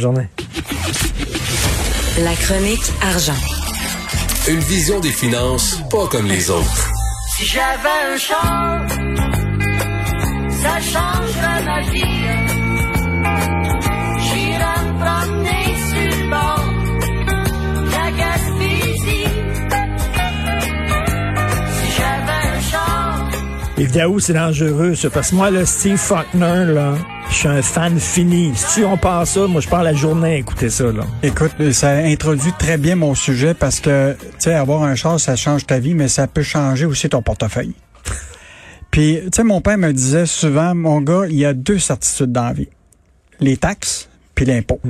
[0.00, 0.28] Journée.
[2.20, 3.34] La chronique argent.
[4.46, 6.88] Une vision des finances pas comme les autres.
[7.36, 8.88] Si j'avais un char,
[10.62, 12.22] ça changerait ma vie.
[14.22, 16.64] J'irais me promener sur le bord
[17.74, 19.28] de la Gaspésie.
[21.74, 23.30] Si j'avais un char,
[23.78, 26.94] Évidemment, c'est dangereux, ça, parce que moi, là, Steve Faulkner, là,
[27.30, 28.52] je suis un fan fini.
[28.54, 31.04] Si on passe ça, moi, je pars la journée à écouter ça, là.
[31.22, 35.36] Écoute, ça introduit très bien mon sujet parce que, tu sais, avoir un char, ça
[35.36, 37.74] change ta vie, mais ça peut changer aussi ton portefeuille.
[38.90, 42.32] Puis, tu sais, mon père me disait souvent, mon gars, il y a deux certitudes
[42.32, 42.68] dans la vie.
[43.40, 44.80] Les taxes, puis l'impôt.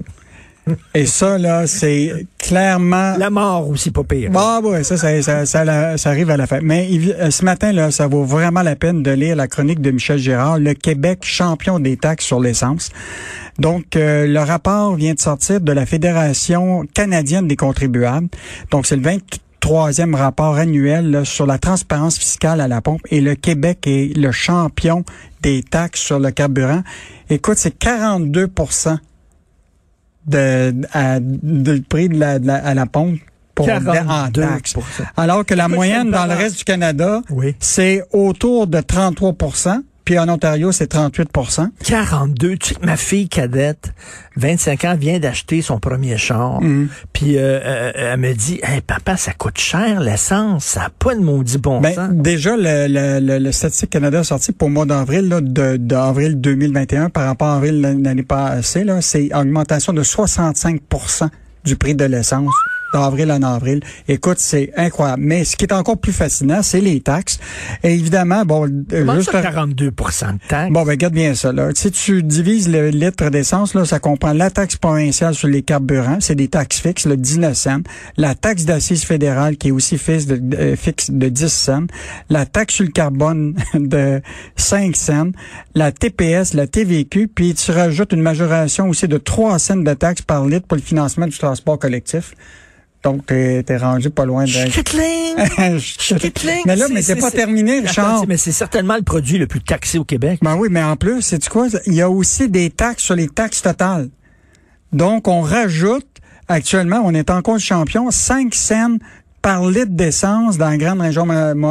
[0.95, 3.15] Et ça, là, c'est clairement...
[3.19, 4.31] La mort aussi, pas pire.
[4.35, 6.61] Ah ouais, ça, ça, ça, ça, arrive à la fin.
[6.63, 6.89] Mais
[7.21, 10.19] euh, ce matin, là, ça vaut vraiment la peine de lire la chronique de Michel
[10.19, 12.89] Gérard, le Québec champion des taxes sur l'essence.
[13.59, 18.29] Donc, euh, le rapport vient de sortir de la Fédération canadienne des contribuables.
[18.71, 23.21] Donc, c'est le 23e rapport annuel là, sur la transparence fiscale à la pompe et
[23.21, 25.05] le Québec est le champion
[25.43, 26.83] des taxes sur le carburant.
[27.29, 28.49] Écoute, c'est 42
[30.29, 33.19] de, à- de prix de la, de la- à la pompe
[33.55, 34.75] pour en 42 taxes.
[35.17, 37.55] Alors que la moyenne dans le reste du Canada, Oui.
[37.59, 39.35] c'est autour de 33
[40.09, 41.29] puis en Ontario, c'est 38
[41.85, 42.57] 42.
[42.57, 43.93] Tu sais que ma fille cadette,
[44.37, 46.63] 25 ans, vient d'acheter son premier char.
[46.63, 46.89] Mm.
[47.13, 50.65] Puis euh, euh, elle me dit, hey, papa, ça coûte cher l'essence.
[50.65, 52.09] Ça n'a pas de maudit bon Ben, sens.
[52.15, 55.77] déjà, le, le, le, le Statistique Canada a sorti pour le mois d'avril, là, de,
[55.77, 61.29] d'avril 2021 par rapport à avril l'année passée, là, c'est augmentation de 65%
[61.67, 62.55] du prix de l'essence
[62.93, 63.81] d'avril en avril.
[64.09, 65.23] Écoute, c'est incroyable.
[65.23, 67.39] Mais ce qui est encore plus fascinant, c'est les taxes.
[67.83, 70.73] Et évidemment, bon, euh, Comment juste ça, 42% de taxe?
[70.73, 71.71] Bon, ben, regarde bien ça, là.
[71.75, 76.19] Si tu divises le litre d'essence, là, ça comprend la taxe provinciale sur les carburants,
[76.21, 77.81] c'est des taxes fixes, le 19 cents.
[78.17, 81.87] La taxe d'assises fédérale, qui est aussi fixe de, euh, fixe de 10 cents.
[82.31, 84.21] La taxe sur le carbone de
[84.57, 85.31] 5 cents.
[85.75, 90.23] La TPS, la TVQ, puis tu rajoutes une majoration aussi de 3 cents de taxes
[90.23, 92.35] par litre pour le financement du transport collectif.
[93.09, 94.51] Donc, t'es t'es rendu pas loin de...
[96.67, 98.17] Mais là, mais c'est pas terminé, Richard.
[98.17, 100.41] Attends, mais c'est certainement le produit le plus taxé au Québec.
[100.43, 101.69] Ben oui, mais en plus, c'est quoi?
[101.87, 104.11] Il y a aussi des taxes sur les taxes totales.
[104.93, 106.07] Donc, on rajoute,
[106.49, 108.99] actuellement, on est encore champion, 5 cents
[109.41, 111.25] par litre d'essence dans la grande région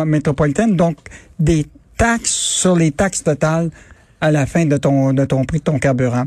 [0.05, 0.75] métropolitaine.
[0.75, 0.97] Donc,
[1.39, 3.69] des taxes sur les taxes totales
[4.21, 6.25] à la fin de ton, de ton prix de ton carburant.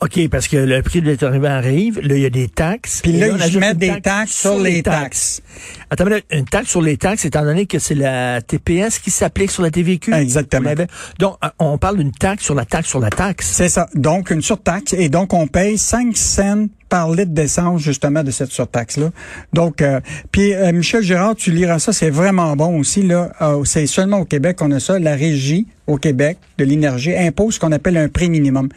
[0.00, 3.00] OK, parce que le prix de l'énergie arrive, là, il y a des taxes.
[3.02, 5.40] Puis là, on ils mettent des taxes sur les taxes.
[5.88, 9.10] Attends, mais là, une taxe sur les taxes, étant donné que c'est la TPS qui
[9.10, 10.12] s'applique sur la TVQ.
[10.12, 10.72] Exactement.
[11.18, 13.46] Donc, euh, on parle d'une taxe sur la taxe sur la taxe.
[13.46, 13.88] C'est ça.
[13.94, 14.92] Donc, une surtaxe.
[14.94, 19.10] Et donc, on paye 5 cents par litre d'essence, justement, de cette surtaxe-là.
[19.52, 19.98] Donc, euh,
[20.30, 23.02] puis euh, Michel Gérard, tu liras ça, c'est vraiment bon aussi.
[23.02, 23.32] là.
[23.42, 25.00] Euh, c'est seulement au Québec qu'on a ça.
[25.00, 28.68] La régie au Québec de l'énergie impose ce qu'on appelle un prix minimum.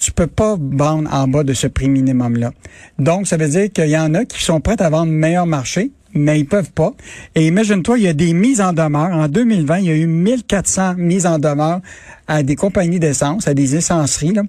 [0.00, 2.52] Tu peux pas vendre en bas de ce prix minimum-là.
[2.98, 5.92] Donc, ça veut dire qu'il y en a qui sont prêts à vendre meilleur marché,
[6.14, 6.92] mais ils peuvent pas.
[7.34, 9.10] Et imagine-toi, il y a des mises en demeure.
[9.12, 11.80] En 2020, il y a eu 1400 mises en demeure
[12.26, 14.42] à des compagnies d'essence, à des essenceries, là,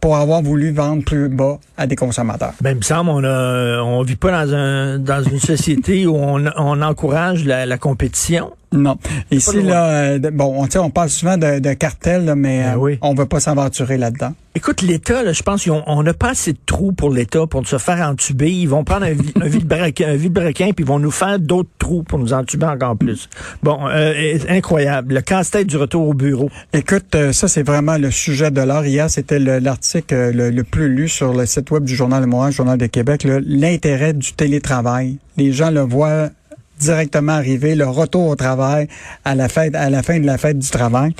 [0.00, 2.52] pour avoir voulu vendre plus bas à des consommateurs.
[2.60, 6.16] Ben, il me semble, on a, on vit pas dans un, dans une société où
[6.16, 8.52] on, on encourage la, la compétition.
[8.72, 8.98] Non.
[9.30, 12.78] Ici, là, euh, bon, on, on parle souvent de, de cartel, là, mais Ben euh,
[12.78, 12.98] oui.
[13.00, 14.32] on veut pas s'aventurer là-dedans.
[14.56, 17.78] Écoute, l'État, là, je pense qu'on n'a pas assez de trous pour l'État pour se
[17.78, 18.50] faire entuber.
[18.50, 19.12] Ils vont prendre un,
[19.42, 22.96] un vide-brequin, un vide-brequin, puis ils vont nous faire d'autres trous pour nous entuber encore
[22.96, 23.28] plus.
[23.62, 25.14] Bon, euh, incroyable.
[25.14, 26.50] Le casse-tête du retour au bureau.
[26.72, 28.84] Écoute, euh, ça, c'est vraiment le sujet de l'heure.
[28.86, 32.26] Hier, c'était le- l'article le, le plus lu sur le site web du Journal de
[32.26, 35.18] Montréal, Journal de Québec, là, l'intérêt du télétravail.
[35.36, 36.30] Les gens le voient
[36.78, 38.88] directement arriver, le retour au travail
[39.24, 41.14] à la fête, à la fin de la fête du travail.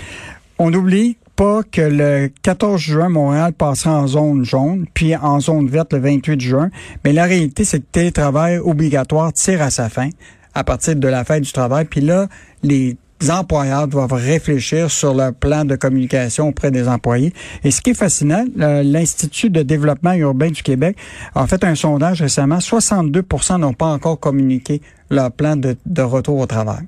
[0.59, 5.69] On n'oublie pas que le 14 juin, Montréal passera en zone jaune, puis en zone
[5.69, 6.71] verte le 28 juin.
[7.05, 10.09] Mais la réalité, c'est que le télétravail obligatoire tire à sa fin
[10.55, 11.85] à partir de la fête du travail.
[11.85, 12.29] Puis là,
[12.63, 12.97] les
[13.29, 17.33] employeurs doivent réfléchir sur leur plan de communication auprès des employés.
[17.65, 20.97] Et ce qui est fascinant, l'Institut de développement urbain du Québec
[21.35, 22.59] a fait un sondage récemment.
[22.59, 24.81] 62% n'ont pas encore communiqué
[25.11, 26.85] leur plan de retour au travail.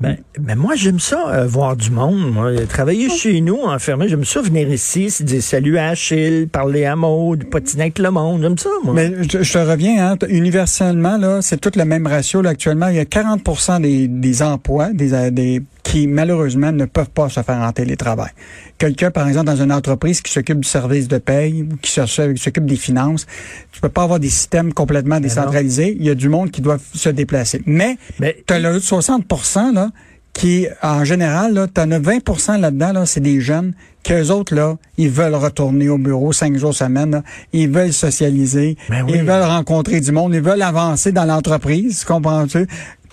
[0.00, 2.32] Ben, ben moi, j'aime ça, euh, voir du monde.
[2.32, 2.52] Moi.
[2.68, 6.94] Travailler chez nous, enfermé, j'aime ça venir ici, se dire salut à Achille, parler à
[6.94, 8.42] Maud, patiner avec le monde.
[8.42, 8.94] J'aime ça, moi.
[8.94, 12.42] Mais je, je te reviens, hein, universellement, là, c'est tout le même ratio.
[12.42, 16.84] Là, actuellement, il y a 40 des, des emplois des, euh, des qui, malheureusement, ne
[16.84, 18.28] peuvent pas se faire en télétravail.
[18.76, 22.66] Quelqu'un, par exemple, dans une entreprise qui s'occupe du service de paye ou qui s'occupe
[22.66, 23.26] des finances,
[23.72, 25.96] tu peux pas avoir des systèmes complètement décentralisés.
[25.98, 27.62] Il y a du monde qui doit se déplacer.
[27.64, 29.88] Mais, Mais- tu as le 60% là,
[30.34, 33.72] qui, en général, tu en as 20% là-dedans, là, c'est des jeunes
[34.04, 37.10] qu'eux autres, là, ils veulent retourner au bureau cinq jours semaine.
[37.10, 37.22] là.
[37.52, 38.76] Ils veulent socialiser.
[38.88, 39.12] Ben oui.
[39.16, 40.34] Ils veulent rencontrer du monde.
[40.34, 42.66] Ils veulent avancer dans l'entreprise, comprends-tu?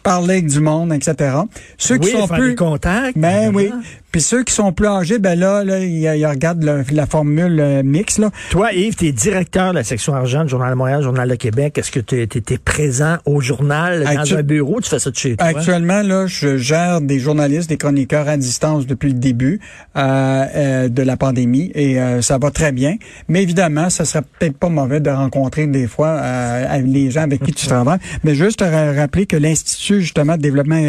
[0.06, 1.36] Parler avec du monde, etc.
[1.78, 2.56] Ceux qui sont plus...
[2.56, 3.18] contacts.
[3.18, 3.72] Ben oui.
[4.16, 7.60] Puis ceux qui sont plus âgés, ben là, là ils, ils regardent le- la formule
[7.60, 8.32] euh, mix, là.
[8.50, 11.36] Toi, Yves, tu es directeur de la section argent du Journal de Montréal, Journal de
[11.36, 11.78] Québec.
[11.78, 14.80] Est-ce que tu étais présent au journal, dans Actu- un bureau?
[14.80, 15.48] Tu fais ça de chez toi?
[15.48, 19.60] Actuellement, là, je gère des journalistes, des chroniqueurs à distance depuis le début
[19.98, 22.96] euh, euh, de la pandémie et euh, ça va très bien.
[23.28, 27.44] Mais évidemment, ça serait peut-être pas mauvais de rencontrer des fois euh, les gens avec
[27.44, 28.00] qui tu travailles.
[28.24, 30.80] Mais juste te ra- rappeler que l'Institut justement de développement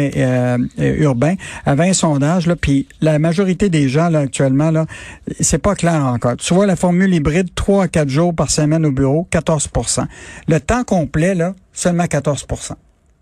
[0.77, 1.35] urbain
[1.65, 4.85] avait un sondage là, puis la majorité des gens là actuellement là,
[5.39, 6.37] c'est pas clair encore.
[6.37, 10.05] Tu vois la formule hybride 3 à 4 jours par semaine au bureau, 14%
[10.47, 12.73] Le temps complet là, seulement 14%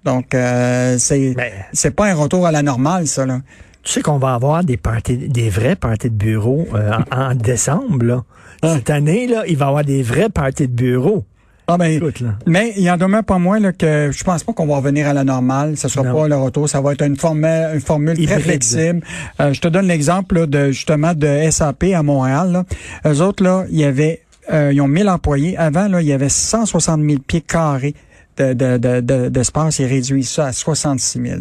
[0.05, 3.25] donc, euh, c'est Mais- c'est pas un retour à la normale, ça.
[3.25, 3.39] Là.
[3.81, 7.35] Tu sais qu'on va avoir des parties, des vrais parties de bureau euh, en, en
[7.35, 8.23] décembre, là.
[8.61, 8.75] Ah.
[8.75, 11.25] Cette année, là, il va y avoir des vrais parties de bureau.
[11.67, 12.35] Ah, ben, Écoute, là.
[12.45, 15.07] mais il y en demeure pas moins là, que je pense pas qu'on va revenir
[15.07, 15.77] à la normale.
[15.77, 16.13] Ce sera Non.
[16.21, 16.69] pas le retour.
[16.69, 19.01] Ça va être une formule, une formule très flexible.
[19.41, 22.51] Euh, je te donne l'exemple de justement de SAP à Montréal.
[22.51, 22.63] Là.
[23.11, 24.21] Eux autres, là, il y avait
[24.53, 25.57] euh, ils ont 1000 employés.
[25.57, 27.95] Avant, là, il y avait 160 000 pieds carrés
[28.37, 29.79] de, de, de, de- d'espace.
[29.79, 31.39] Ils réduisent ça à 66 000.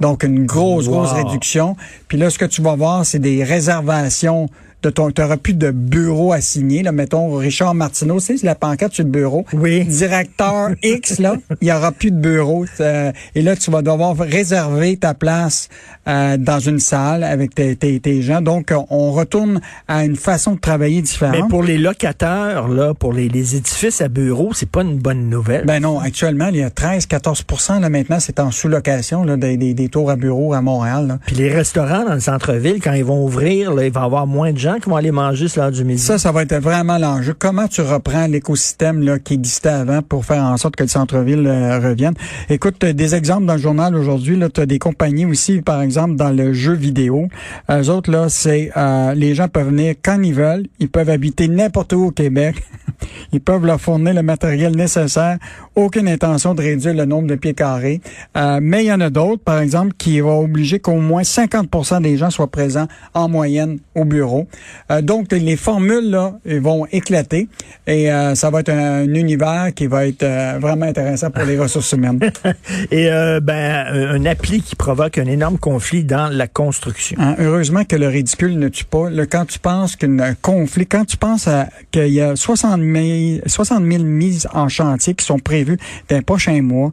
[0.00, 0.94] Donc, une grosse, Wow.
[1.04, 1.76] grosse réduction.
[2.08, 4.48] Puis là, ce que tu vas voir, c'est des réservations
[4.82, 5.10] de ton...
[5.10, 6.82] Tu n'auras plus de bureau assigné.
[6.82, 9.44] Là, mettons, Richard Martineau, c'est la pancarte sur le bureau.
[9.52, 9.84] Oui.
[9.84, 12.66] Directeur X, là, il y aura plus de bureau.
[12.80, 15.68] Euh, et là, tu vas devoir réserver ta place
[16.08, 18.40] euh, dans une salle avec tes, tes, tes gens.
[18.40, 21.50] Donc, on retourne à une façon de travailler Mais différente.
[21.50, 25.64] pour les locataires, là, pour les, les édifices à bureau, c'est pas une bonne nouvelle.
[25.66, 29.74] Ben non, actuellement, il y a 13-14 là maintenant, c'est en sous-location là, des, des,
[29.74, 31.06] des tours à bureau à Montréal.
[31.06, 31.18] Là.
[31.26, 34.26] Puis les restaurants dans le centre-ville, quand ils vont ouvrir, là, il va y avoir
[34.26, 36.00] moins de gens qui manger du midi.
[36.00, 37.34] Ça, ça va être vraiment l'enjeu.
[37.38, 41.46] Comment tu reprends l'écosystème là qui existait avant pour faire en sorte que le centre-ville
[41.46, 42.14] euh, revienne?
[42.48, 44.38] Écoute, t'as des exemples dans le journal aujourd'hui.
[44.52, 47.28] Tu as des compagnies aussi, par exemple, dans le jeu vidéo.
[47.70, 50.66] Eux autres, là, c'est euh, les gens peuvent venir quand ils veulent.
[50.80, 52.56] Ils peuvent habiter n'importe où au Québec.
[53.32, 55.38] Ils peuvent leur fournir le matériel nécessaire.
[55.76, 58.00] Aucune intention de réduire le nombre de pieds carrés.
[58.36, 62.02] Euh, mais il y en a d'autres, par exemple, qui vont obliger qu'au moins 50
[62.02, 64.48] des gens soient présents en moyenne au bureau.
[64.90, 67.48] Euh, donc, les formules là vont éclater
[67.86, 71.44] et euh, ça va être un, un univers qui va être euh, vraiment intéressant pour
[71.44, 72.18] les ressources humaines.
[72.90, 77.16] Et euh, ben, un un appli qui provoque un énorme conflit dans la construction.
[77.20, 79.08] Hein, heureusement que le ridicule ne tue pas.
[79.30, 81.48] Quand tu penses qu'un conflit, quand tu penses
[81.90, 86.22] qu'il y a 60 000, 60 000 mises en chantier qui sont prévues dans les
[86.22, 86.92] prochains mois,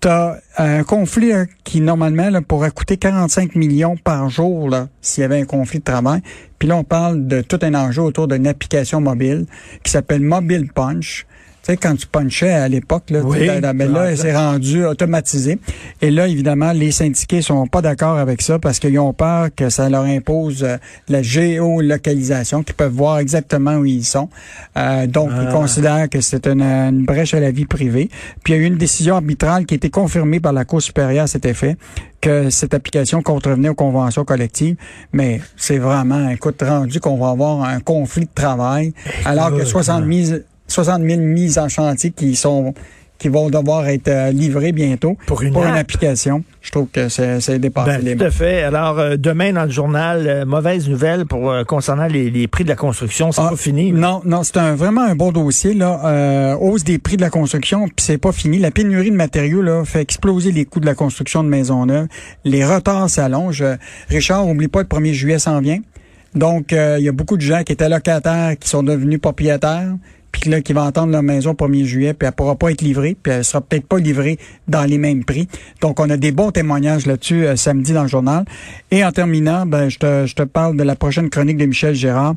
[0.00, 5.24] tu as un conflit là, qui, normalement, pourrait coûter 45 millions par jour s'il y
[5.24, 6.20] avait un conflit de travail.
[6.58, 9.46] Puis là, on parle de tout un enjeu autour d'une application mobile
[9.82, 11.26] qui s'appelle Mobile Punch.
[11.64, 14.34] Tu sais, quand tu punchais à l'époque, là, Oui, tu sais, là, ben là, c'est
[14.34, 15.60] rendu automatisé.
[16.00, 19.70] Et là, évidemment, les syndiqués sont pas d'accord avec ça parce qu'ils ont peur que
[19.70, 20.76] ça leur impose euh,
[21.08, 24.28] la géolocalisation, qu'ils peuvent voir exactement où ils sont.
[24.76, 25.52] Euh, donc, ils Ah.
[25.52, 28.10] considèrent que c'est une, une brèche à la vie privée.
[28.42, 30.82] Puis, il y a eu une décision arbitrale qui a été confirmée par la Cour
[30.82, 31.76] supérieure à cet effet
[32.20, 34.76] que cette application contrevenait aux conventions collectives.
[35.12, 38.92] Mais c'est vraiment, écoute, rendu qu'on va avoir un conflit de travail
[39.24, 42.74] alors que Écoute, 60 000, 60 000 mises en chantier qui sont
[43.18, 45.76] qui vont devoir être euh, livrées bientôt Pour une app.
[45.76, 46.42] application.
[46.60, 48.64] Je trouve que c'est c'est dépassé Ben, les tout à fait.
[48.64, 52.64] Alors, euh, demain, dans le journal, euh, mauvaise nouvelle pour euh, concernant les, les prix
[52.64, 53.30] de la construction.
[53.30, 53.92] C'est Ah, pas fini.
[53.92, 56.00] Non, non, c'est un, vraiment un bon dossier là.
[56.04, 58.58] Euh, hausse des prix de la construction, puis c'est pas fini.
[58.58, 62.08] La pénurie de matériaux là fait exploser les coûts de la construction de maisons neuves.
[62.44, 63.62] Les retards s'allongent.
[64.08, 65.78] Richard, oublie pas, le 1er juillet s'en vient.
[66.34, 69.92] Donc, il y a beaucoup de gens qui étaient locataires qui sont devenus propriétaires,
[70.32, 73.16] puis là, qui vont entendre leur maison 1er juillet, puis elle pourra pas être livrée,
[73.22, 75.46] puis elle sera peut-être pas livrée dans les mêmes prix.
[75.80, 78.44] Donc, on a des bons témoignages là-dessus euh, samedi dans le journal.
[78.90, 81.94] Et en terminant, ben, je te, je te parle de la prochaine chronique de Michel
[81.94, 82.34] Gérard.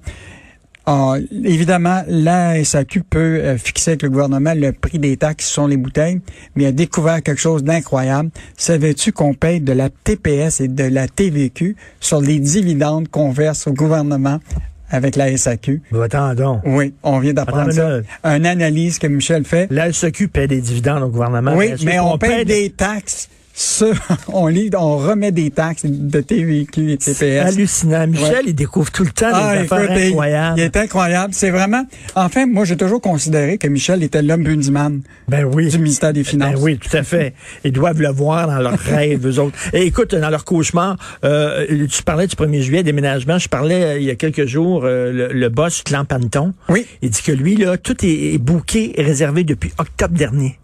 [0.87, 5.67] Ah, évidemment, la SAQ peut euh, fixer avec le gouvernement le prix des taxes sur
[5.67, 6.21] les bouteilles,
[6.55, 8.29] mais a découvert quelque chose d'incroyable.
[8.55, 13.65] Savais-tu qu'on paye de la TPS et de la TVQ sur les dividendes qu'on verse
[13.65, 14.39] au gouvernement
[14.89, 15.81] avec la SAQ?
[15.91, 16.61] Ben, attendons.
[16.65, 18.35] Oui, on vient d'apprendre Attends une ça.
[18.35, 19.67] Une analyse que Michel fait.
[19.71, 21.53] La SEQ paie des dividendes au gouvernement.
[21.55, 23.93] Oui, mais on paye des taxes sur,
[24.27, 27.39] on lit, on remet des taxes de TVQ et TPS.
[27.45, 28.05] Hallucinant.
[28.07, 28.41] Michel, Ouais.
[28.47, 30.59] il découvre tout le temps Ah, des écoute, affaires il- incroyables.
[30.59, 31.33] Il est incroyable.
[31.33, 31.83] C'est vraiment.
[32.15, 35.69] Enfin, moi, j'ai toujours considéré que Michel était l'homme bundyman Ben oui.
[35.69, 36.55] du ministère des Finances.
[36.55, 37.33] Ben oui, tout à fait.
[37.63, 39.57] Ils doivent le voir dans leurs rêves, eux autres.
[39.73, 43.37] Et écoute, dans leur cauchemar, euh, tu parlais du 1er juillet, déménagement.
[43.39, 46.53] Je parlais euh, il y a quelques jours, euh, le, le boss Clan Panton.
[46.69, 46.85] Oui.
[47.01, 50.57] Il dit que lui, là, tout est, est booké et réservé depuis octobre dernier.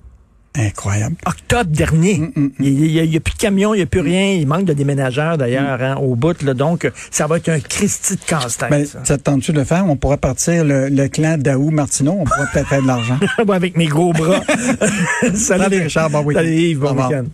[0.58, 1.16] Incroyable.
[1.26, 2.18] Octobre dernier.
[2.36, 4.34] Mm, Il n'y a, il y a plus de camions, il n'y a plus rien.
[4.34, 5.84] Il manque de déménageurs, d'ailleurs, Mm.
[5.84, 6.42] hein, au bout.
[6.44, 8.70] Là, donc, ça va être un Christy de casse-tête.
[8.70, 9.00] Ben, ça.
[9.06, 9.86] ça te tente-tu de le faire?
[9.88, 12.18] On pourrait partir le, le clan Daou Martineau.
[12.20, 13.18] On pourrait peut-être faire de l'argent.
[13.50, 14.42] Avec mes gros bras.
[15.34, 16.10] Salut, Salut, Richard.
[16.10, 16.40] Bon week-end.
[16.42, 17.26] Salut, Yves, bon week-end.